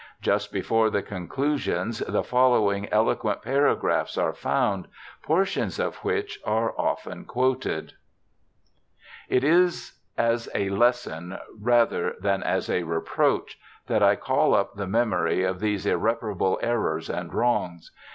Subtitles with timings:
[0.23, 4.87] Just before the conclusions the following elo quent paragraphs are found,
[5.21, 7.93] portions of which are often quoted:'
[9.37, 14.87] It is as a lesson rather than as a reproach that I call up the
[14.87, 17.91] memory of these irreparable errors and wrongs.